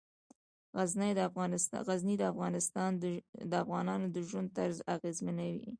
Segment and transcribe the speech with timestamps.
[1.87, 2.15] غزني
[3.51, 5.65] د افغانانو د ژوند طرز اغېزمنوي.